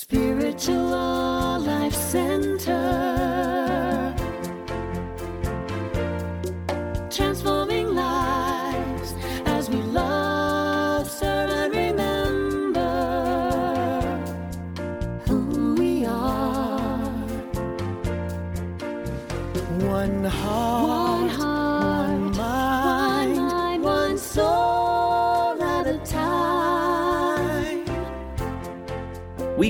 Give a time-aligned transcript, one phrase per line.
[0.00, 1.07] Spiritual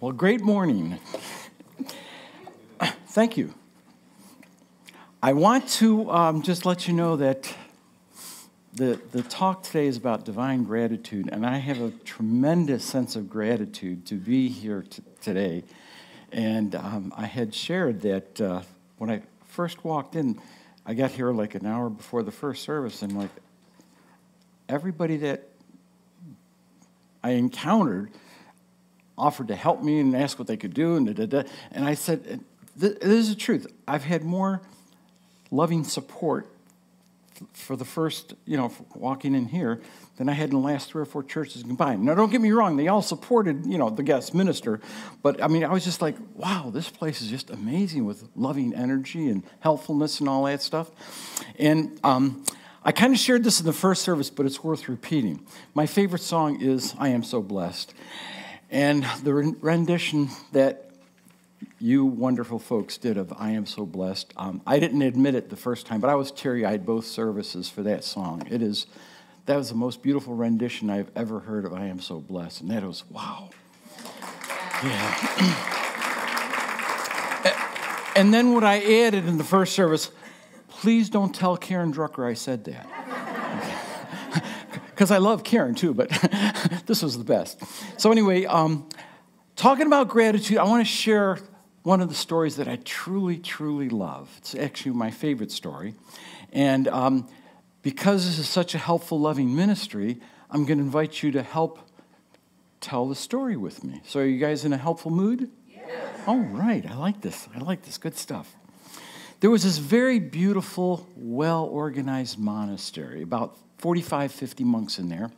[0.00, 0.98] Well, great morning.
[3.08, 3.52] Thank you.
[5.22, 7.54] I want to um, just let you know that
[8.72, 13.28] the, the talk today is about divine gratitude, and I have a tremendous sense of
[13.28, 14.86] gratitude to be here
[15.20, 15.64] today.
[16.32, 18.62] And um, I had shared that uh,
[18.96, 20.40] when I first walked in,
[20.86, 23.32] I got here like an hour before the first service, and like
[24.66, 25.46] everybody that
[27.22, 28.10] I encountered
[29.20, 31.48] offered to help me and ask what they could do, and da, da, da.
[31.70, 32.40] and I said,
[32.74, 33.66] "This is the truth.
[33.86, 34.62] I've had more
[35.50, 36.48] loving support
[37.52, 39.80] for the first, you know, walking in here
[40.16, 42.04] than I had in the last three or four churches combined.
[42.04, 44.80] Now, don't get me wrong; they all supported, you know, the guest minister,
[45.22, 48.74] but I mean, I was just like, wow, this place is just amazing with loving
[48.74, 50.90] energy and helpfulness and all that stuff,
[51.58, 52.00] and.
[52.02, 52.44] Um,
[52.82, 55.44] I kind of shared this in the first service, but it's worth repeating.
[55.74, 57.92] My favorite song is I Am So Blessed.
[58.70, 60.90] And the rendition that
[61.80, 65.56] you wonderful folks did of I Am So Blessed, um, I didn't admit it the
[65.56, 68.46] first time, but I was teary eyed both services for that song.
[68.48, 68.86] It is,
[69.46, 72.60] that was the most beautiful rendition I've ever heard of I Am So Blessed.
[72.60, 73.50] And that was, wow.
[74.84, 75.16] Yeah.
[78.14, 80.12] and then what I added in the first service,
[80.68, 82.99] please don't tell Karen Drucker I said that
[85.00, 86.10] because I love Karen too, but
[86.86, 87.58] this was the best.
[87.98, 88.86] So, anyway, um,
[89.56, 91.38] talking about gratitude, I want to share
[91.84, 94.30] one of the stories that I truly, truly love.
[94.36, 95.94] It's actually my favorite story.
[96.52, 97.26] And um,
[97.80, 101.78] because this is such a helpful, loving ministry, I'm going to invite you to help
[102.82, 104.02] tell the story with me.
[104.04, 105.50] So, are you guys in a helpful mood?
[105.66, 106.20] Yes.
[106.26, 107.48] All right, I like this.
[107.56, 107.96] I like this.
[107.96, 108.54] Good stuff.
[109.40, 115.30] There was this very beautiful, well organized monastery, about 45, 50 monks in there.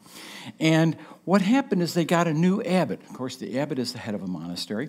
[0.58, 3.00] And what happened is they got a new abbot.
[3.08, 4.88] Of course, the abbot is the head of a monastery.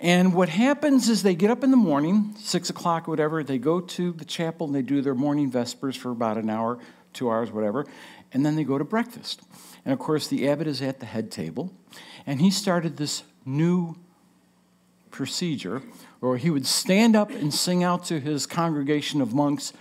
[0.00, 3.58] And what happens is they get up in the morning, six o'clock, or whatever, they
[3.58, 6.80] go to the chapel and they do their morning vespers for about an hour,
[7.12, 7.86] two hours, whatever,
[8.32, 9.40] and then they go to breakfast.
[9.84, 11.72] And of course, the abbot is at the head table,
[12.26, 13.96] and he started this new
[15.12, 15.82] procedure
[16.20, 19.72] where he would stand up and sing out to his congregation of monks,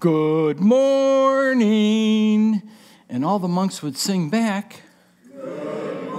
[0.00, 2.62] Good morning.
[3.08, 4.82] And all the monks would sing back,
[5.32, 6.10] Good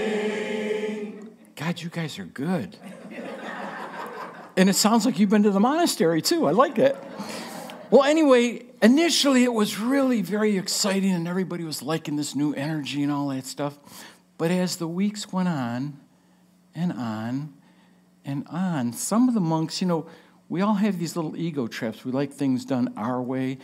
[0.00, 1.28] morning.
[1.56, 2.76] God, you guys are good.
[4.56, 6.46] and it sounds like you've been to the monastery too.
[6.46, 6.96] I like it.
[7.90, 13.02] Well, anyway, initially it was really very exciting and everybody was liking this new energy
[13.02, 13.76] and all that stuff.
[14.38, 15.98] But as the weeks went on
[16.74, 17.52] and on
[18.24, 20.06] and on, some of the monks, you know,
[20.48, 22.04] we all have these little ego traps.
[22.04, 23.58] We like things done our way.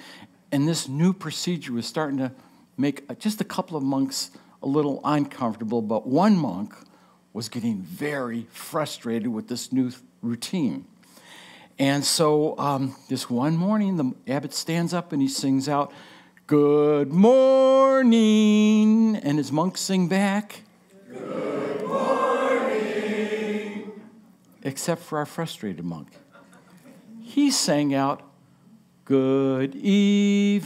[0.53, 2.33] And this new procedure was starting to
[2.77, 4.31] make just a couple of monks
[4.63, 6.75] a little uncomfortable, but one monk
[7.33, 9.91] was getting very frustrated with this new
[10.23, 10.87] routine.
[11.79, 15.93] And so um, this one morning, the abbot stands up and he sings out,
[16.47, 19.17] Good morning.
[19.17, 20.63] And his monks sing back,
[21.09, 21.66] Good
[24.67, 26.09] Except for our frustrated monk.
[27.23, 28.21] He sang out,
[29.05, 30.65] Good evening.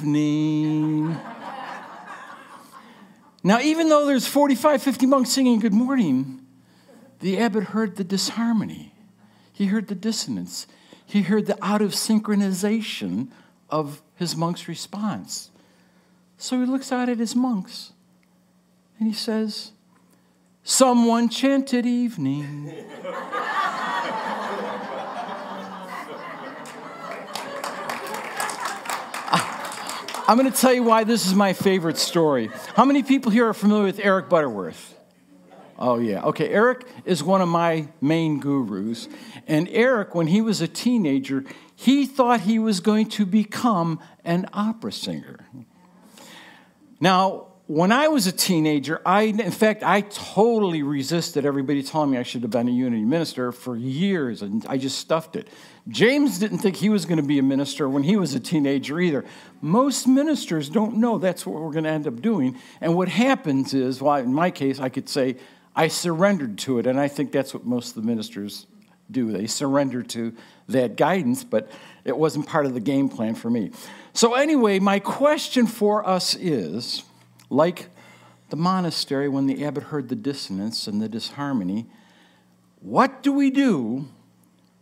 [3.44, 6.46] now, even though there's 45, 50 monks singing good morning,
[7.18, 8.94] the abbot heard the disharmony.
[9.52, 10.66] He heard the dissonance.
[11.04, 13.28] He heard the out of synchronization
[13.68, 15.50] of his monk's response.
[16.38, 17.92] So he looks out at his monks
[18.98, 19.72] and he says,
[20.64, 22.72] Someone chanted evening.
[30.30, 32.50] I'm going to tell you why this is my favorite story.
[32.76, 34.94] How many people here are familiar with Eric Butterworth?
[35.76, 36.22] Oh, yeah.
[36.22, 39.08] Okay, Eric is one of my main gurus.
[39.48, 41.44] And Eric, when he was a teenager,
[41.74, 45.48] he thought he was going to become an opera singer.
[47.00, 52.18] Now, when I was a teenager, I, in fact, I totally resisted everybody telling me
[52.18, 55.46] I should have been a unity minister for years, and I just stuffed it.
[55.86, 58.98] James didn't think he was going to be a minister when he was a teenager
[58.98, 59.24] either.
[59.60, 62.58] Most ministers don't know that's what we're going to end up doing.
[62.80, 65.36] And what happens is, well, in my case, I could say,
[65.76, 68.66] I surrendered to it, and I think that's what most of the ministers
[69.12, 69.30] do.
[69.30, 70.34] They surrender to
[70.70, 71.70] that guidance, but
[72.04, 73.70] it wasn't part of the game plan for me.
[74.12, 77.04] So, anyway, my question for us is
[77.50, 77.88] like
[78.48, 81.86] the monastery when the abbot heard the dissonance and the disharmony,
[82.80, 84.08] what do we do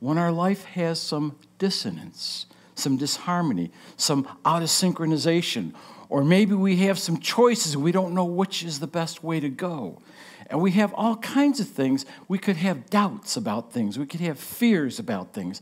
[0.00, 5.75] when our life has some dissonance, some disharmony, some out of synchronization?
[6.09, 9.49] Or maybe we have some choices, we don't know which is the best way to
[9.49, 10.00] go.
[10.47, 12.06] And we have all kinds of things.
[12.26, 15.61] We could have doubts about things, we could have fears about things.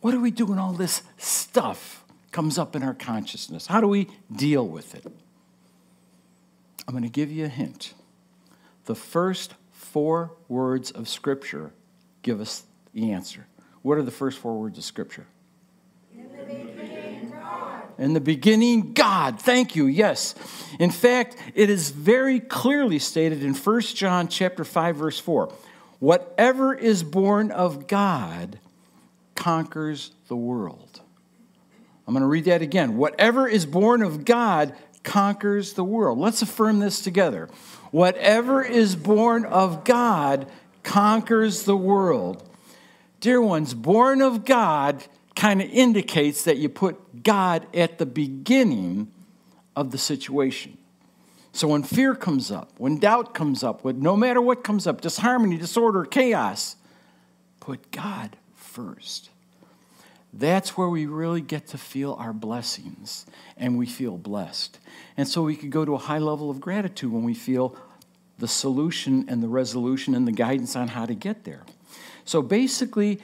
[0.00, 3.66] What do we do when all this stuff comes up in our consciousness?
[3.66, 5.04] How do we deal with it?
[6.88, 7.92] I'm going to give you a hint.
[8.86, 11.70] The first four words of Scripture
[12.22, 12.62] give us
[12.94, 13.46] the answer.
[13.82, 15.26] What are the first four words of Scripture?
[16.14, 17.82] In the beginning, God.
[17.98, 19.38] In the beginning, God.
[19.38, 19.84] Thank you.
[19.84, 20.34] Yes.
[20.80, 25.52] In fact, it is very clearly stated in 1 John chapter 5 verse 4.
[25.98, 28.60] Whatever is born of God
[29.34, 31.02] conquers the world.
[32.06, 32.96] I'm going to read that again.
[32.96, 34.74] Whatever is born of God
[35.08, 36.18] conquers the world.
[36.18, 37.48] Let's affirm this together.
[37.90, 40.46] Whatever is born of God
[40.82, 42.46] conquers the world.
[43.20, 45.02] Dear ones, born of God
[45.34, 49.10] kind of indicates that you put God at the beginning
[49.74, 50.76] of the situation.
[51.52, 55.00] So when fear comes up, when doubt comes up, when no matter what comes up,
[55.00, 56.76] disharmony, disorder, chaos,
[57.60, 59.30] put God first.
[60.32, 63.26] That's where we really get to feel our blessings
[63.56, 64.78] and we feel blessed.
[65.16, 67.76] And so we could go to a high level of gratitude when we feel
[68.38, 71.62] the solution and the resolution and the guidance on how to get there.
[72.24, 73.20] So basically,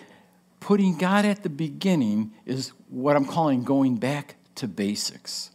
[0.61, 5.51] putting God at the beginning is what I'm calling going back to basics.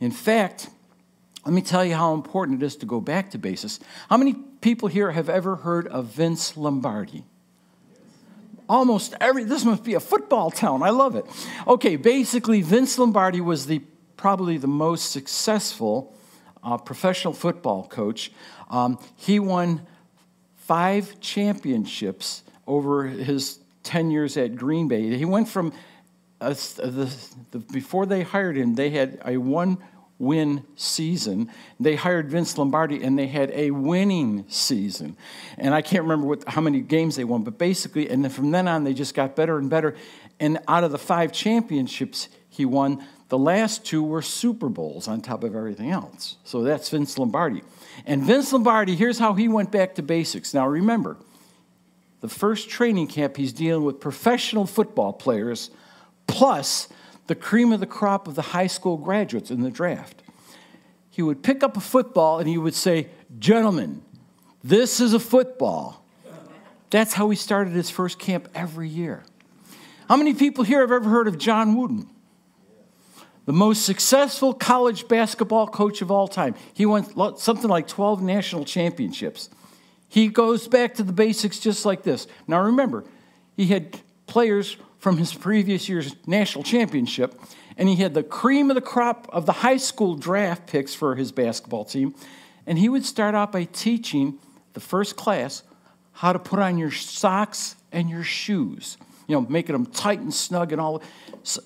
[0.00, 0.70] In fact,
[1.44, 3.78] let me tell you how important it is to go back to basics.
[4.08, 7.24] How many people here have ever heard of Vince Lombardi?
[8.68, 10.82] Almost every, this must be a football town.
[10.82, 11.24] I love it.
[11.66, 13.82] Okay, basically, Vince Lombardi was the
[14.16, 16.14] probably the most successful
[16.62, 18.32] uh, professional football coach.
[18.68, 19.86] Um, he won
[20.56, 25.16] five championships over his 10 years at Green Bay.
[25.16, 25.72] He went from,
[26.40, 27.10] uh, the,
[27.52, 29.78] the, before they hired him, they had a one
[30.18, 31.50] win season.
[31.78, 35.16] They hired Vince Lombardi and they had a winning season.
[35.56, 38.50] And I can't remember what, how many games they won, but basically, and then from
[38.50, 39.94] then on, they just got better and better.
[40.40, 45.20] And out of the five championships he won, the last two were Super Bowls on
[45.20, 46.36] top of everything else.
[46.44, 47.62] So that's Vince Lombardi.
[48.06, 50.54] And Vince Lombardi, here's how he went back to basics.
[50.54, 51.16] Now remember,
[52.20, 55.70] the first training camp, he's dealing with professional football players
[56.26, 56.88] plus
[57.28, 60.22] the cream of the crop of the high school graduates in the draft.
[61.10, 63.08] He would pick up a football and he would say,
[63.38, 64.02] Gentlemen,
[64.64, 66.04] this is a football.
[66.90, 69.24] That's how he started his first camp every year.
[70.08, 72.08] How many people here have ever heard of John Wooden?
[73.44, 76.54] The most successful college basketball coach of all time.
[76.72, 79.50] He won something like 12 national championships.
[80.08, 82.26] He goes back to the basics just like this.
[82.46, 83.04] Now remember,
[83.54, 87.40] he had players from his previous year's national championship,
[87.76, 91.14] and he had the cream of the crop of the high school draft picks for
[91.14, 92.14] his basketball team.
[92.66, 94.38] And he would start out by teaching
[94.74, 95.62] the first class
[96.12, 100.34] how to put on your socks and your shoes, you know, making them tight and
[100.34, 101.02] snug and all.
[101.44, 101.62] So,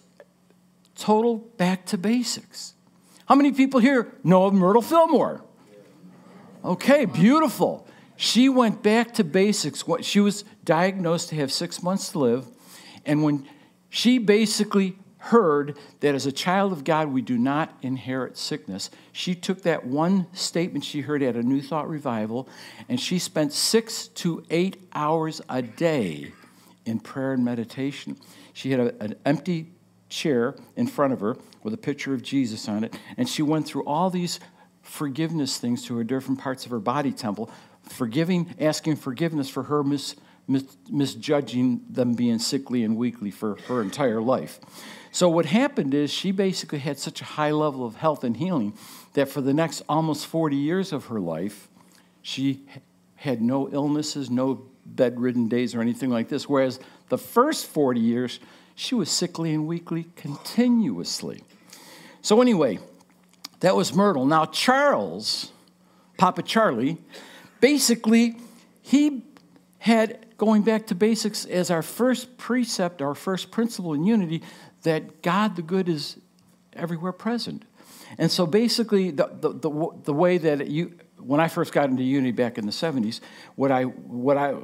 [0.94, 2.74] total back to basics.
[3.26, 5.42] How many people here know of Myrtle Fillmore?
[6.64, 7.88] Okay, beautiful.
[8.16, 9.82] She went back to basics.
[10.02, 12.46] She was diagnosed to have six months to live.
[13.04, 13.46] And when
[13.88, 19.36] she basically heard that as a child of God, we do not inherit sickness, she
[19.36, 22.48] took that one statement she heard at a New Thought revival
[22.88, 26.32] and she spent six to eight hours a day
[26.84, 28.16] in prayer and meditation.
[28.52, 29.70] She had a, an empty
[30.08, 33.66] chair in front of her with a picture of Jesus on it, and she went
[33.66, 34.40] through all these
[34.82, 37.48] forgiveness things to her different parts of her body temple,
[37.88, 40.16] forgiving, asking forgiveness for her mis
[40.52, 44.60] mis- misjudging them being sickly and weakly for her entire life.
[45.10, 48.72] So, what happened is she basically had such a high level of health and healing
[49.12, 51.68] that for the next almost 40 years of her life,
[52.22, 52.64] she
[53.16, 56.48] had no illnesses, no bedridden days or anything like this.
[56.48, 58.40] Whereas the first 40 years,
[58.74, 61.44] she was sickly and weakly continuously.
[62.22, 62.78] So, anyway,
[63.60, 64.26] that was Myrtle.
[64.26, 65.52] Now, Charles,
[66.16, 66.98] Papa Charlie,
[67.60, 68.36] basically,
[68.80, 69.24] he
[69.78, 74.42] had, going back to basics, as our first precept, our first principle in unity,
[74.82, 76.16] that God the good is
[76.72, 77.64] everywhere present.
[78.18, 82.02] And so basically, the, the, the, the way that you, when I first got into
[82.02, 83.20] unity back in the 70s,
[83.54, 84.56] what I, what I,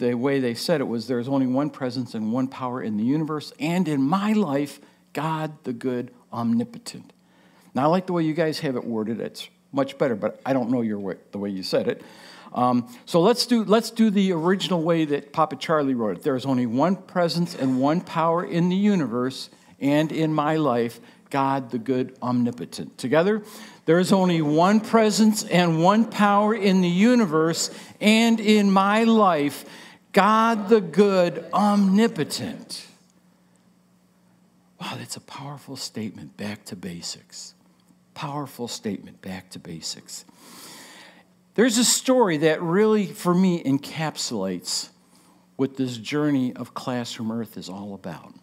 [0.00, 3.04] the way they said it was there's only one presence and one power in the
[3.04, 4.80] universe and in my life,
[5.12, 7.12] God the good, omnipotent.
[7.76, 9.20] Now, I like the way you guys have it worded.
[9.20, 12.02] It's much better, but I don't know your way, the way you said it.
[12.54, 16.22] Um, so let's do, let's do the original way that Papa Charlie wrote it.
[16.22, 19.48] There is only one presence and one power in the universe
[19.80, 22.98] and in my life, God the good omnipotent.
[22.98, 23.42] Together,
[23.86, 29.64] there is only one presence and one power in the universe and in my life,
[30.12, 32.86] God the good omnipotent.
[34.80, 37.54] Wow, that's a powerful statement back to basics.
[38.14, 40.24] Powerful statement back to basics.
[41.54, 44.88] There's a story that really, for me, encapsulates
[45.56, 48.34] what this journey of Classroom Earth is all about.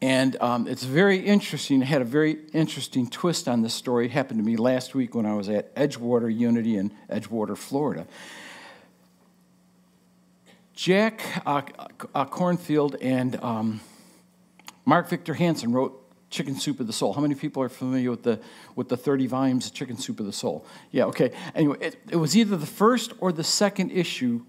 [0.00, 1.82] And um, it's very interesting.
[1.82, 4.06] It had a very interesting twist on this story.
[4.06, 8.06] It happened to me last week when I was at Edgewater Unity in Edgewater, Florida.
[10.74, 11.62] Jack uh,
[12.14, 13.80] uh, Canfield and um,
[14.86, 15.99] Mark Victor Hansen wrote
[16.30, 17.12] Chicken Soup of the Soul.
[17.12, 18.40] How many people are familiar with the,
[18.76, 20.64] with the 30 volumes of Chicken Soup of the Soul?
[20.92, 21.32] Yeah, okay.
[21.54, 24.42] Anyway, it, it was either the first or the second issue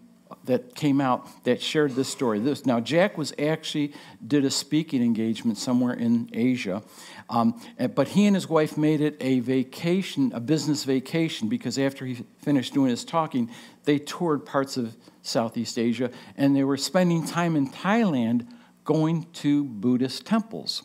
[0.46, 2.40] that came out that shared this story.
[2.40, 3.94] This now Jack was actually
[4.26, 6.84] did a speaking engagement somewhere in Asia,
[7.30, 7.62] um,
[7.96, 12.24] but he and his wife made it a vacation, a business vacation, because after he
[12.40, 13.50] finished doing his talking,
[13.84, 18.48] they toured parts of Southeast Asia and they were spending time in Thailand,
[18.84, 20.84] going to Buddhist temples.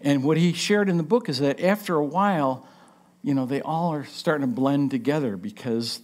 [0.00, 2.66] And what he shared in the book is that after a while,
[3.22, 6.00] you know, they all are starting to blend together because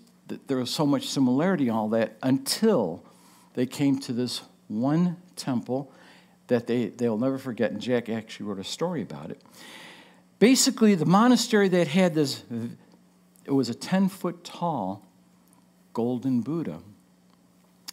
[0.46, 3.04] there was so much similarity all that until
[3.54, 5.92] they came to this one temple
[6.48, 7.70] that they, they'll never forget.
[7.70, 9.40] And Jack actually wrote a story about it.
[10.38, 12.42] Basically, the monastery that had this,
[13.44, 15.06] it was a 10 foot tall
[15.92, 16.80] golden Buddha.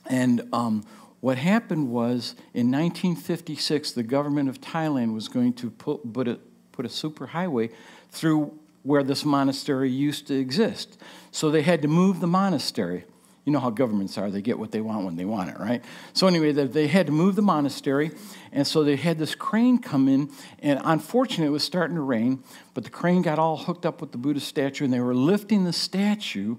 [0.05, 0.83] And um,
[1.21, 6.39] what happened was in 1956, the government of Thailand was going to put, put, a,
[6.71, 7.71] put a superhighway
[8.11, 11.01] through where this monastery used to exist.
[11.31, 13.03] So they had to move the monastery.
[13.45, 15.83] You know how governments are, they get what they want when they want it, right?
[16.13, 18.11] So, anyway, they had to move the monastery,
[18.51, 22.43] and so they had this crane come in, and unfortunately, it was starting to rain,
[22.73, 25.63] but the crane got all hooked up with the Buddha statue, and they were lifting
[25.63, 26.57] the statue,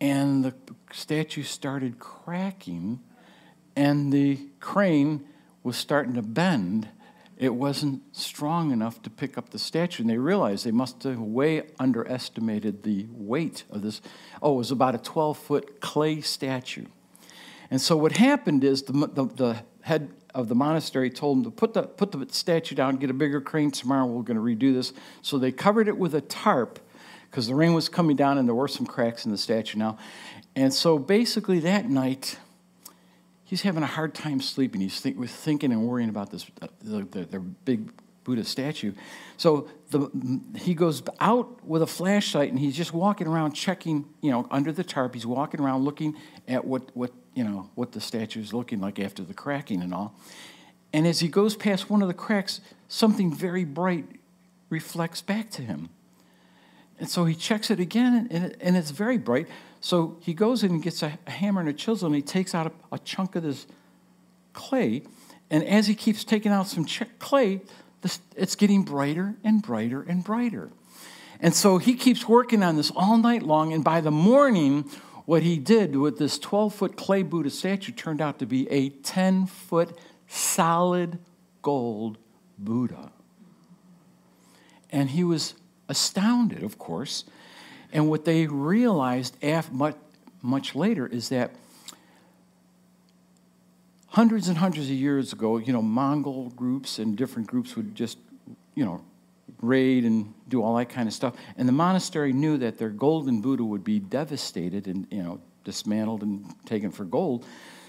[0.00, 0.54] and the
[0.92, 3.00] statue started cracking,
[3.76, 5.26] and the crane
[5.62, 6.88] was starting to bend
[7.36, 10.02] it wasn't strong enough to pick up the statue.
[10.02, 14.00] And they realized they must have way underestimated the weight of this.
[14.40, 16.86] Oh, it was about a 12 foot clay statue.
[17.70, 21.50] And so what happened is the, the, the head of the monastery told them to
[21.50, 24.72] put the, put the statue down, get a bigger crane tomorrow, we're going to redo
[24.72, 24.92] this.
[25.22, 26.78] So they covered it with a tarp
[27.30, 29.98] because the rain was coming down and there were some cracks in the statue now.
[30.54, 32.38] And so basically that night,
[33.44, 34.80] he's having a hard time sleeping.
[34.80, 37.90] He's think, thinking and worrying about this, uh, the, the, the big
[38.24, 38.92] Buddha statue.
[39.36, 40.10] So the,
[40.56, 44.72] he goes out with a flashlight and he's just walking around checking, you know, under
[44.72, 45.14] the tarp.
[45.14, 46.16] He's walking around looking
[46.48, 49.92] at what, what, you know, what the statue is looking like after the cracking and
[49.92, 50.18] all.
[50.92, 54.06] And as he goes past one of the cracks, something very bright
[54.70, 55.90] reflects back to him.
[56.98, 59.48] And so he checks it again, and, and it's very bright.
[59.84, 62.54] So he goes in and gets a, a hammer and a chisel, and he takes
[62.54, 63.66] out a, a, chunk of this
[64.54, 65.02] clay.
[65.50, 67.60] And as he keeps taking out some ch- clay,
[68.00, 70.70] this, it's getting brighter and brighter and brighter.
[71.38, 73.74] And so he keeps working on this all night long.
[73.74, 74.84] And by the morning,
[75.26, 78.88] what he did with this 12 foot clay Buddha statue turned out to be a
[78.88, 81.18] 10 foot solid
[81.60, 82.16] gold
[82.56, 83.12] Buddha.
[84.88, 85.52] And he was
[85.90, 87.24] astounded, of course,
[87.94, 89.36] and what they realized
[89.72, 89.96] much,
[90.42, 91.52] much later is that
[94.08, 98.18] hundreds and hundreds of years ago, you know, Mongol groups and different groups would just,
[98.74, 99.00] you know,
[99.62, 101.34] raid and do all that kind of stuff.
[101.56, 106.22] And the monastery knew that their golden Buddha would be devastated and, you know, dismantled
[106.22, 107.46] and taken for gold.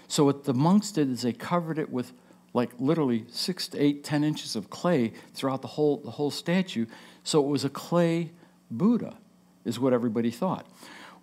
[0.08, 2.14] So what the monks did is they covered it with
[2.54, 6.86] like literally six to eight, ten inches of clay throughout the whole, the whole statue.
[7.24, 8.32] So it was a clay
[8.70, 9.18] Buddha
[9.66, 10.66] is what everybody thought.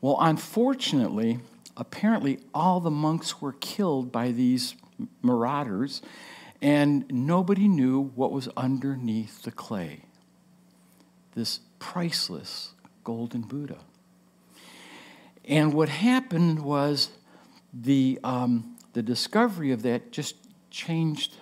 [0.00, 1.38] Well, unfortunately,
[1.76, 4.75] apparently all the monks were killed by these
[5.22, 6.02] marauders,
[6.61, 10.00] and nobody knew what was underneath the clay.
[11.34, 12.72] This priceless
[13.04, 13.78] golden Buddha.
[15.44, 17.11] And what happened was
[17.72, 20.37] the, um, the discovery of that just
[20.70, 21.37] changed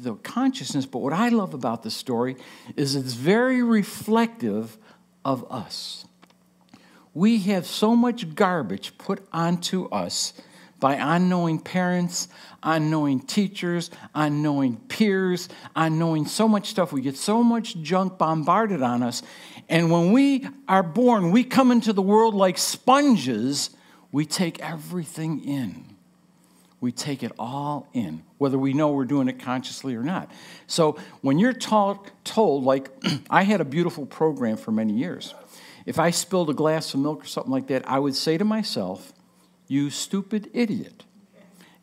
[0.00, 0.86] the consciousness.
[0.86, 2.36] But what I love about the story
[2.76, 4.78] is it's very reflective
[5.24, 6.06] of us.
[7.16, 10.34] We have so much garbage put onto us
[10.78, 12.28] by unknowing parents,
[12.62, 16.92] unknowing teachers, unknowing peers, unknowing so much stuff.
[16.92, 19.22] We get so much junk bombarded on us.
[19.66, 23.70] And when we are born, we come into the world like sponges.
[24.12, 25.86] We take everything in.
[26.82, 30.30] We take it all in, whether we know we're doing it consciously or not.
[30.66, 32.90] So when you're taught, told, like
[33.30, 35.34] I had a beautiful program for many years.
[35.86, 38.44] If I spilled a glass of milk or something like that, I would say to
[38.44, 39.12] myself,
[39.68, 41.04] You stupid idiot.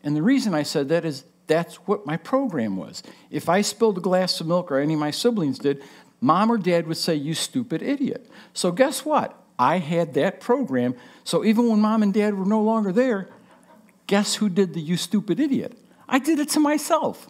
[0.02, 3.02] And the reason I said that is that's what my program was.
[3.30, 5.82] If I spilled a glass of milk or any of my siblings did,
[6.20, 8.30] mom or dad would say, You stupid idiot.
[8.52, 9.40] So guess what?
[9.58, 10.94] I had that program.
[11.22, 13.28] So even when mom and dad were no longer there,
[14.06, 15.78] guess who did the you stupid idiot?
[16.08, 17.28] I did it to myself.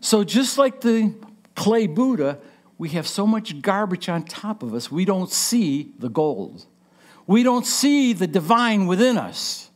[0.00, 1.14] So just like the
[1.54, 2.38] clay Buddha,
[2.80, 6.64] we have so much garbage on top of us, we don't see the gold.
[7.26, 9.68] We don't see the divine within us.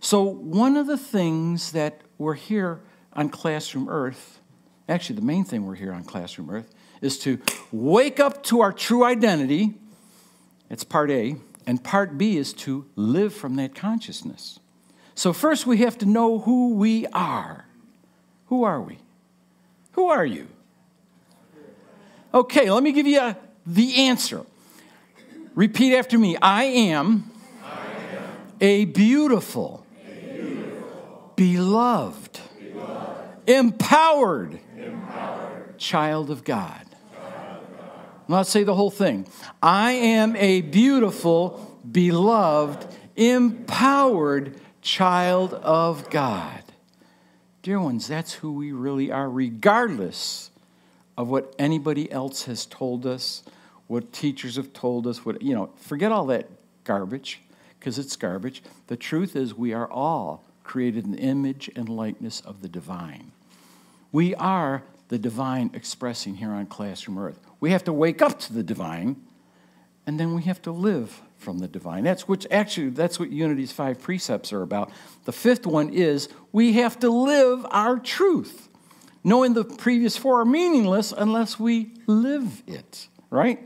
[0.00, 2.80] So, one of the things that we're here
[3.12, 4.40] on Classroom Earth,
[4.88, 7.38] actually, the main thing we're here on Classroom Earth, is to
[7.70, 9.74] wake up to our true identity.
[10.68, 11.36] It's part A.
[11.68, 14.58] And part B is to live from that consciousness.
[15.14, 17.66] So, first, we have to know who we are.
[18.46, 18.98] Who are we?
[19.92, 20.48] Who are you?
[22.34, 24.44] Okay, let me give you a, the answer.
[25.54, 27.30] Repeat after me I am,
[27.62, 28.24] I am
[28.60, 36.84] a, beautiful, a beautiful beloved, beloved empowered, empowered, child of God.
[38.26, 39.28] Let's say the whole thing.
[39.62, 46.64] I am a beautiful, beloved, empowered child of God.
[47.62, 50.50] Dear ones, that's who we really are, regardless
[51.16, 53.42] of what anybody else has told us,
[53.86, 56.48] what teachers have told us, what, you know, forget all that
[56.84, 57.40] garbage,
[57.78, 58.62] because it's garbage.
[58.86, 63.32] The truth is, we are all created in the image and likeness of the divine.
[64.10, 67.38] We are the divine expressing here on Classroom Earth.
[67.60, 69.16] We have to wake up to the divine,
[70.06, 72.04] and then we have to live from the divine.
[72.04, 74.90] That's which actually that's what Unity's five precepts are about.
[75.24, 78.63] The fifth one is we have to live our truth.
[79.24, 83.58] Knowing the previous four are meaningless unless we live it, right?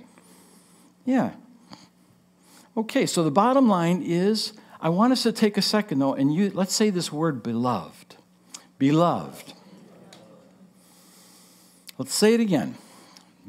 [1.04, 1.32] Yeah.
[2.76, 6.32] Okay, so the bottom line is I want us to take a second though and
[6.32, 8.14] you let's say this word beloved.
[8.78, 9.52] Beloved.
[11.98, 12.76] Let's say it again.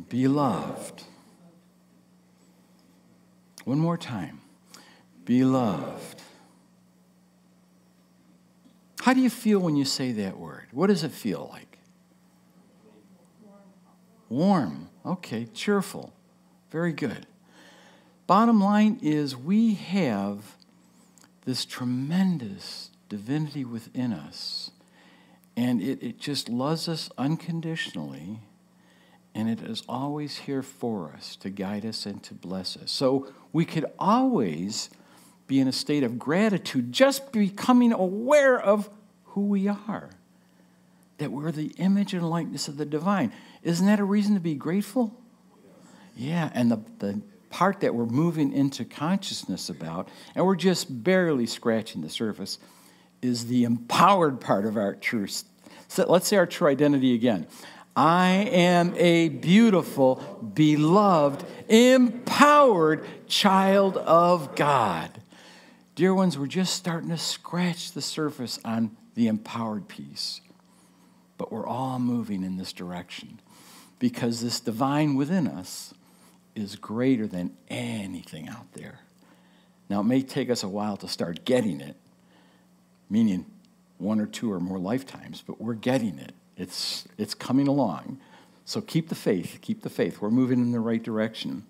[0.10, 1.04] Beloved.
[3.66, 4.42] One more time.
[5.26, 6.20] Beloved.
[9.02, 10.68] How do you feel when you say that word?
[10.72, 11.69] What does it feel like?
[14.30, 14.90] Warm.
[15.06, 16.14] Okay, cheerful.
[16.72, 17.26] Very good.
[18.28, 20.56] Bottom line is we have
[21.46, 24.70] this tremendous divinity within us,
[25.58, 28.40] and it, it just loves us unconditionally
[29.36, 32.92] and it is always here for us to guide us and to bless us.
[32.92, 34.90] So we could always
[35.48, 38.90] be in a state of gratitude, just becoming aware of
[39.26, 40.10] who we are,
[41.18, 43.32] that we're the image and likeness of the divine.
[43.64, 45.16] Isn't that a reason to be grateful?
[46.16, 51.46] Yeah, and the, the part that we're moving into consciousness about, and we're just barely
[51.46, 52.60] scratching the surface,
[53.22, 55.44] is the empowered part of our truth.
[55.88, 57.48] So let's say our true identity again.
[57.96, 60.16] I am a beautiful,
[60.54, 65.22] beloved, empowered child of God.
[65.96, 70.40] Dear ones, we're just starting to scratch the surface on the empowered piece.
[71.38, 73.42] But we're all moving in this direction
[74.00, 75.94] because this divine within us
[76.56, 79.00] is greater than anything out there.
[79.90, 81.96] Now, it may take us a while to start getting it,
[83.10, 83.46] meaning
[83.98, 86.34] one or two or more lifetimes, but we're getting it.
[86.58, 88.20] It's, it's coming along.
[88.66, 90.22] So keep the faith, keep the faith.
[90.22, 91.66] We're moving in the right direction.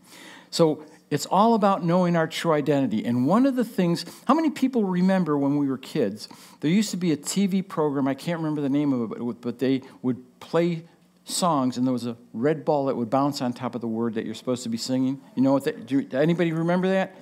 [0.52, 3.06] So it's all about knowing our true identity.
[3.06, 6.28] And one of the things, how many people remember when we were kids?
[6.60, 9.60] There used to be a TV program, I can't remember the name of it, but
[9.60, 10.84] they would play
[11.30, 14.15] songs and there was a red ball that would bounce on top of the word
[14.15, 15.22] that you're supposed to be singing.
[15.36, 17.15] You know what that, do anybody remember that?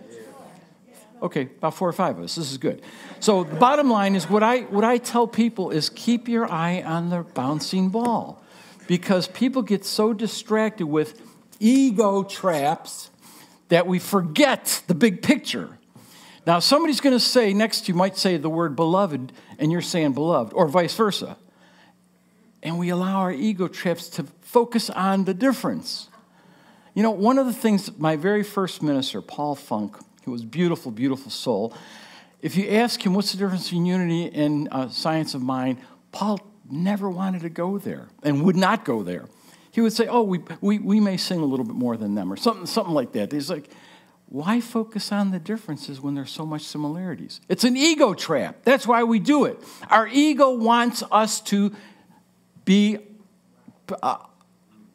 [1.21, 2.35] Okay, about four or five of us.
[2.35, 2.81] This is good.
[3.19, 6.83] So the bottom line is what I what I tell people is keep your eye
[6.83, 8.43] on the bouncing ball.
[8.87, 11.19] Because people get so distracted with
[11.59, 13.09] ego traps
[13.69, 15.77] that we forget the big picture.
[16.45, 20.13] Now, somebody's going to say next you might say the word beloved, and you're saying
[20.13, 21.35] beloved, or vice versa.
[22.63, 26.09] And we allow our ego trips to focus on the difference.
[26.93, 30.91] You know, one of the things my very first minister, Paul Funk, who was beautiful,
[30.91, 31.73] beautiful soul,
[32.41, 35.77] if you ask him what's the difference between unity and uh, science of mind,
[36.11, 36.39] Paul
[36.69, 39.25] never wanted to go there and would not go there.
[39.71, 42.33] He would say, Oh, we, we, we may sing a little bit more than them,
[42.33, 43.31] or something, something like that.
[43.31, 43.69] He's like,
[44.29, 47.39] why focus on the differences when there's so much similarities?
[47.47, 48.57] It's an ego trap.
[48.63, 49.57] That's why we do it.
[49.89, 51.73] Our ego wants us to
[52.67, 52.99] be
[54.03, 54.17] uh,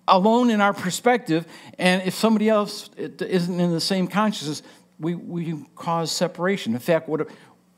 [0.07, 1.47] alone in our perspective,
[1.79, 4.63] and if somebody else isn't in the same consciousness,
[5.01, 6.75] we, we cause separation.
[6.75, 7.27] In fact, what,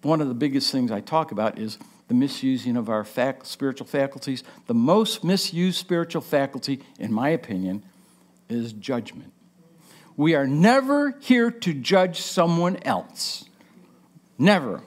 [0.02, 1.78] one of the biggest things I talk about is
[2.08, 4.42] the misusing of our fac- spiritual faculties.
[4.66, 7.84] The most misused spiritual faculty, in my opinion,
[8.48, 9.32] is judgment.
[10.16, 13.44] We are never here to judge someone else.
[14.38, 14.82] Never.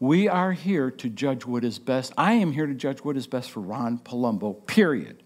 [0.00, 2.14] We are here to judge what is best.
[2.16, 5.22] I am here to judge what is best for Ron Palumbo, period.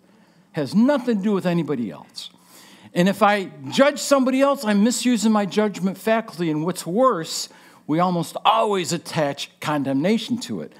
[0.50, 2.30] Has nothing to do with anybody else.
[2.92, 6.50] And if I judge somebody else, I'm misusing my judgment faculty.
[6.50, 7.48] And what's worse,
[7.86, 10.72] we almost always attach condemnation to it.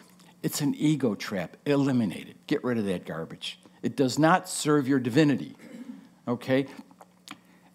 [0.42, 1.56] It's an ego trap.
[1.64, 2.46] Eliminate it.
[2.48, 3.60] Get rid of that garbage.
[3.80, 5.54] It does not serve your divinity.
[6.26, 6.66] Okay?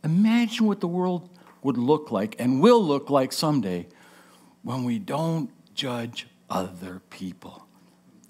[0.04, 1.30] Imagine what the world
[1.64, 3.88] would look like and will look like someday
[4.64, 7.66] when we don't judge other people.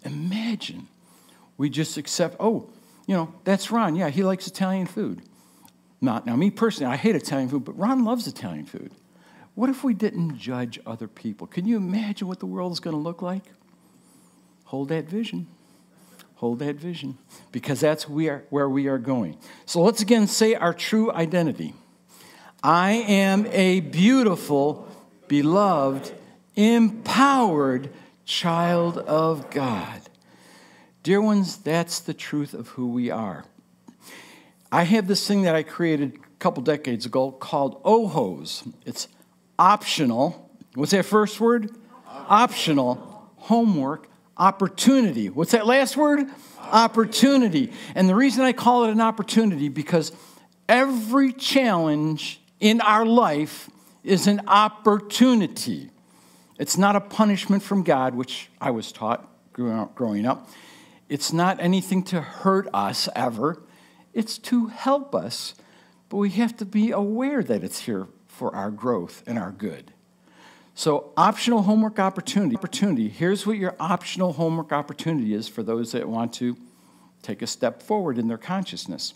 [0.04, 0.88] Imagine
[1.58, 2.70] we just accept, oh,
[3.08, 3.96] you know, that's Ron.
[3.96, 5.24] Yeah, he likes Italian food.
[6.00, 8.92] Not now, me personally, I hate Italian food, but Ron loves Italian food.
[9.56, 11.48] What if we didn't judge other people?
[11.48, 13.44] Can you imagine what the world is going to look like?
[14.66, 15.48] Hold that vision.
[16.36, 17.18] Hold that vision
[17.52, 19.38] because that's where we are going.
[19.66, 21.74] So let's again say our true identity.
[22.64, 24.88] I am a beautiful,
[25.28, 26.14] beloved,
[26.60, 27.90] empowered
[28.26, 30.02] child of God.
[31.04, 33.46] Dear ones, that's the truth of who we are.
[34.72, 38.72] I have this thing that I created a couple decades ago called OHOS.
[38.86, 39.08] It's
[39.58, 40.52] optional.
[40.76, 41.72] What's that first word?
[42.06, 45.30] Optional homework opportunity.
[45.30, 46.28] What's that last word?
[46.60, 47.72] Opportunity.
[47.96, 50.12] And the reason I call it an opportunity because
[50.68, 53.70] every challenge in our life
[54.04, 55.90] is an opportunity.
[56.60, 60.50] It's not a punishment from God, which I was taught growing up.
[61.08, 63.64] It's not anything to hurt us ever.
[64.14, 65.56] It's to help us,
[66.10, 69.94] but we have to be aware that it's here for our growth and our good.
[70.76, 72.56] So, optional homework opportunity.
[72.56, 73.10] Opportunity.
[73.10, 76.56] Here's what your optional homework opportunity is for those that want to
[77.22, 79.14] take a step forward in their consciousness.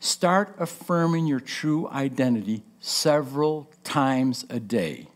[0.00, 5.08] Start affirming your true identity several times a day.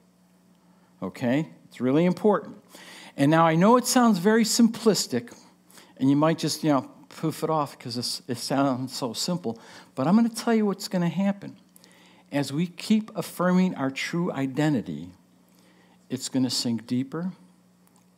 [1.02, 1.48] Okay?
[1.68, 2.56] It's really important.
[3.16, 5.34] And now I know it sounds very simplistic,
[5.96, 9.58] and you might just, you know, poof it off because it sounds so simple,
[9.94, 11.56] but I'm going to tell you what's going to happen
[12.32, 15.10] as we keep affirming our true identity,
[16.10, 17.32] it's going to sink deeper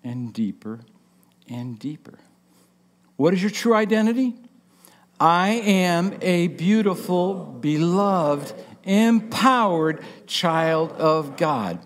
[0.03, 0.81] and deeper
[1.49, 2.19] and deeper.
[3.17, 4.35] What is your true identity?
[5.21, 11.81] I am a beautiful, beloved, empowered child of God.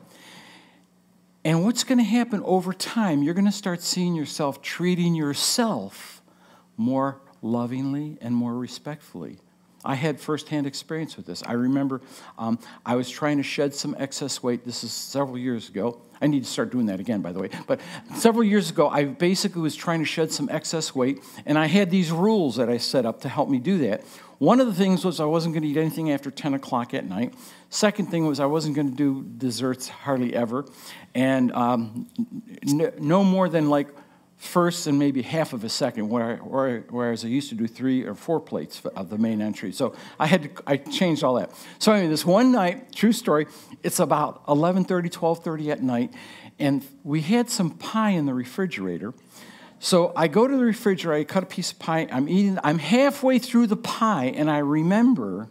[1.45, 3.23] And what's going to happen over time?
[3.23, 6.23] You're going to start seeing yourself treating yourself
[6.77, 9.39] more lovingly and more respectfully.
[9.85, 11.43] I had firsthand experience with this.
[11.45, 12.01] I remember
[12.39, 14.65] um, I was trying to shed some excess weight.
[14.65, 16.01] This is several years ago.
[16.21, 17.51] I need to start doing that again, by the way.
[17.67, 17.81] But
[18.15, 21.91] several years ago, I basically was trying to shed some excess weight, and I had
[21.91, 24.05] these rules that I set up to help me do that.
[24.39, 27.05] One of the things was I wasn't going to eat anything after 10 o'clock at
[27.05, 27.35] night.
[27.71, 30.67] Second thing was I wasn't going to do desserts hardly ever,
[31.15, 32.09] and um,
[32.65, 33.89] no more than like
[34.43, 38.41] first and maybe half of a second, whereas I used to do three or four
[38.41, 39.71] plates of the main entry.
[39.71, 41.53] So I had to, I changed all that.
[41.79, 43.47] So anyway, this one night, true story,
[43.85, 46.13] it's about 11.30, 12.30 at night,
[46.59, 49.15] and we had some pie in the refrigerator.
[49.85, 52.79] So I go to the refrigerator, I cut a piece of pie, I'm eating, I'm
[52.79, 55.49] halfway through the pie, and I remember,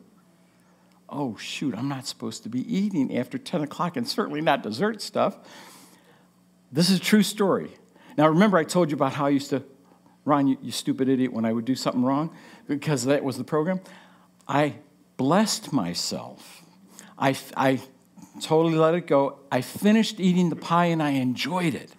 [1.10, 5.02] oh shoot, I'm not supposed to be eating after 10 o'clock, and certainly not dessert
[5.02, 5.38] stuff.
[6.72, 7.72] This is a true story.
[8.18, 9.64] Now, remember, I told you about how I used to,
[10.24, 12.34] Ron, you, you stupid idiot, when I would do something wrong,
[12.70, 13.82] because that was the program.
[14.48, 14.76] I
[15.18, 16.64] blessed myself.
[17.20, 17.82] I, I
[18.40, 19.40] totally let it go.
[19.52, 21.92] I finished eating the pie and I enjoyed it.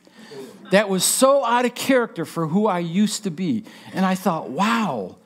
[0.73, 3.65] That was so out of character for who I used to be.
[3.93, 5.17] And I thought, wow,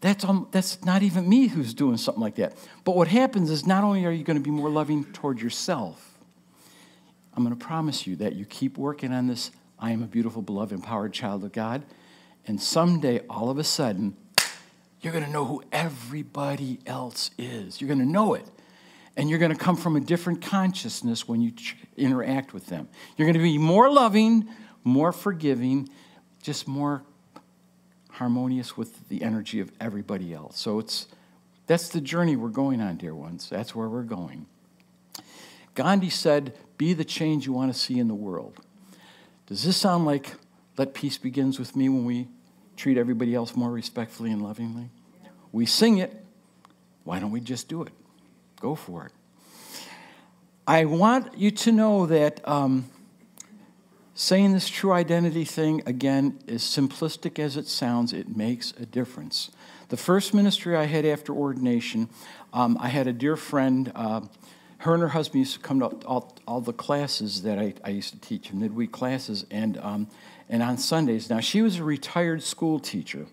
[0.00, 2.56] that's, um, that's not even me who's doing something like that.
[2.84, 6.18] But what happens is not only are you going to be more loving toward yourself,
[7.34, 10.42] I'm going to promise you that you keep working on this I am a beautiful,
[10.42, 11.82] beloved, empowered child of God.
[12.46, 14.16] And someday, all of a sudden,
[15.00, 17.80] you're going to know who everybody else is.
[17.80, 18.44] You're going to know it.
[19.16, 21.52] And you're going to come from a different consciousness when you
[21.96, 22.88] interact with them.
[23.16, 24.48] You're going to be more loving,
[24.84, 25.88] more forgiving,
[26.42, 27.02] just more
[28.10, 30.58] harmonious with the energy of everybody else.
[30.58, 31.06] So it's
[31.66, 33.48] that's the journey we're going on, dear ones.
[33.48, 34.46] That's where we're going.
[35.74, 38.58] Gandhi said, "Be the change you want to see in the world."
[39.46, 40.34] Does this sound like
[40.76, 42.28] let peace begins with me when we
[42.76, 44.90] treat everybody else more respectfully and lovingly?
[45.52, 46.24] We sing it.
[47.04, 47.92] Why don't we just do it?
[48.60, 49.12] Go for it.
[50.66, 52.88] I want you to know that um,
[54.20, 59.50] saying this true identity thing, again, as simplistic as it sounds, it makes a difference.
[59.88, 62.10] The first ministry I had after ordination,
[62.52, 63.90] um, I had a dear friend.
[63.94, 64.20] Uh,
[64.78, 67.90] her and her husband used to come to all, all the classes that I, I
[67.90, 70.06] used to teach, midweek classes, and, um,
[70.50, 71.30] and on Sundays.
[71.30, 73.24] Now, she was a retired school teacher,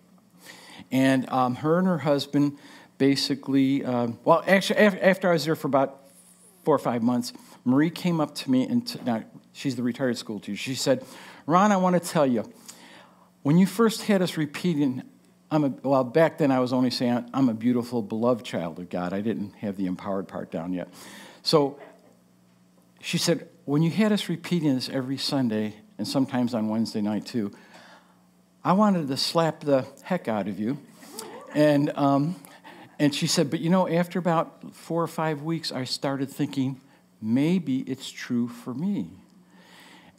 [0.89, 2.57] and um, her and her husband
[2.97, 5.99] basically, uh, well, actually, after I was there for about
[6.63, 7.33] four or five months,
[7.65, 9.25] Marie came up to me, and t- now
[9.57, 10.55] she's the retired school teacher.
[10.55, 11.03] She said,
[11.45, 12.49] Ron, I want to tell you,
[13.41, 15.03] when you first had us repeating,
[15.49, 18.89] I'm a, well, back then I was only saying, I'm a beautiful, beloved child of
[18.89, 19.13] God.
[19.13, 20.89] I didn't have the empowered part down yet.
[21.41, 21.79] So
[23.01, 27.25] she said, when you had us repeating this every Sunday, and sometimes on Wednesday night
[27.25, 27.51] too,
[28.63, 30.77] I wanted to slap the heck out of you.
[31.55, 32.35] And, um,
[32.99, 36.81] and she said, but you know, after about four or five weeks, I started thinking,
[37.21, 39.09] maybe it's true for me.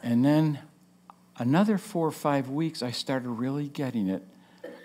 [0.01, 0.59] And then
[1.37, 4.23] another four or five weeks, I started really getting it.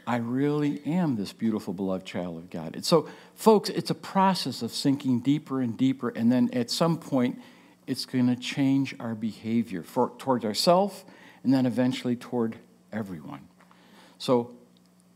[0.06, 2.74] I really am this beautiful, beloved child of God.
[2.74, 6.98] And so, folks, it's a process of sinking deeper and deeper, and then at some
[6.98, 7.40] point,
[7.86, 11.04] it's going to change our behavior for, towards ourselves
[11.42, 12.56] and then eventually toward
[12.92, 13.48] everyone.
[14.18, 14.52] So,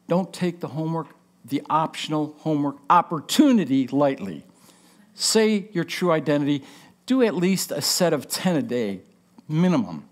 [0.09, 1.09] don't take the homework,
[1.45, 4.45] the optional homework opportunity lightly.
[5.15, 6.65] Say your true identity.
[7.05, 9.01] Do at least a set of 10 a day,
[9.49, 10.09] minimum.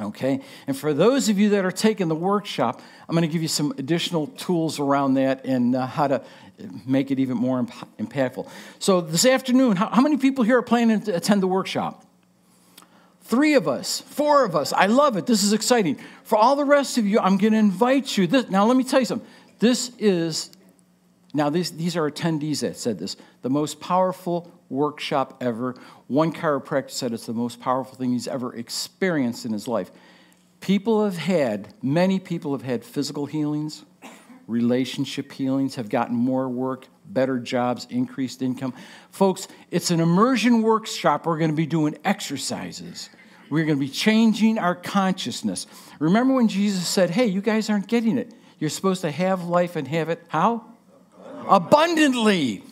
[0.00, 0.40] Okay?
[0.66, 3.48] And for those of you that are taking the workshop, I'm going to give you
[3.48, 6.22] some additional tools around that and uh, how to
[6.86, 8.48] make it even more imp- impactful.
[8.78, 12.04] So, this afternoon, how, how many people here are planning to attend the workshop?
[13.22, 14.72] Three of us, four of us.
[14.72, 15.26] I love it.
[15.26, 15.98] This is exciting.
[16.24, 18.26] For all the rest of you, I'm going to invite you.
[18.26, 19.28] This, now, let me tell you something.
[19.58, 20.50] This is,
[21.34, 25.74] now, these, these are attendees that said this, the most powerful workshop ever.
[26.06, 29.90] One chiropractor said it's the most powerful thing he's ever experienced in his life.
[30.60, 33.84] People have had, many people have had physical healings,
[34.46, 38.74] relationship healings, have gotten more work, better jobs, increased income.
[39.10, 41.26] Folks, it's an immersion workshop.
[41.26, 43.10] We're going to be doing exercises.
[43.50, 45.66] We're going to be changing our consciousness.
[45.98, 48.32] Remember when Jesus said, Hey, you guys aren't getting it.
[48.58, 50.64] You're supposed to have life and have it how?
[51.48, 52.62] Abundantly.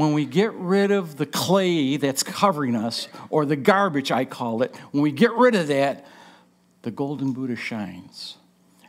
[0.00, 4.62] When we get rid of the clay that's covering us, or the garbage, I call
[4.62, 6.06] it, when we get rid of that,
[6.80, 8.38] the golden Buddha shines.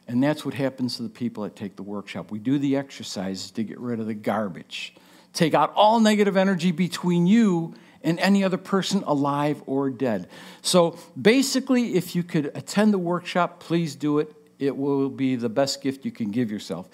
[0.07, 2.31] And that's what happens to the people that take the workshop.
[2.31, 4.95] We do the exercises to get rid of the garbage,
[5.33, 10.29] take out all negative energy between you and any other person alive or dead.
[10.61, 14.33] So basically, if you could attend the workshop, please do it.
[14.59, 16.87] It will be the best gift you can give yourself.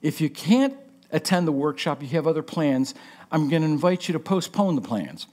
[0.00, 0.72] If you can't
[1.12, 2.94] attend the workshop, you have other plans,
[3.30, 5.26] I'm going to invite you to postpone the plans.